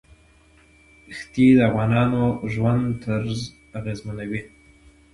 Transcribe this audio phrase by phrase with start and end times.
[1.17, 3.39] ښتې د افغانانو د ژوند طرز
[3.79, 4.41] اغېزمنوي.